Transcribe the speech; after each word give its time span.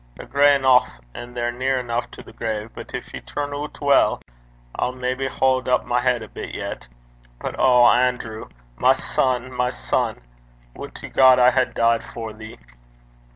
They're 0.17 0.25
gray 0.25 0.55
eneuch, 0.55 0.89
and 1.13 1.37
they're 1.37 1.51
near 1.51 1.79
eneuch 1.81 2.09
to 2.09 2.23
the 2.23 2.33
grave, 2.33 2.71
but 2.73 2.89
gin 2.91 3.03
ye 3.13 3.19
turn 3.21 3.53
oot 3.53 3.79
weel, 3.79 4.19
I'll 4.75 4.93
maybe 4.93 5.27
haud 5.27 5.67
up 5.67 5.85
my 5.85 6.01
heid 6.01 6.23
a 6.23 6.27
bit 6.27 6.55
yet. 6.55 6.87
But 7.39 7.59
O 7.59 7.83
Anerew! 7.83 8.49
my 8.77 8.93
son! 8.93 9.51
my 9.51 9.69
son! 9.69 10.21
Would 10.75 10.99
God 11.13 11.37
I 11.37 11.51
had 11.51 11.75
died 11.75 12.03
for 12.03 12.33
thee!' 12.33 12.57